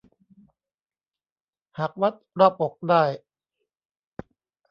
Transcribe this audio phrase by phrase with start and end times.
[1.77, 3.03] หากวัดรอบอกได้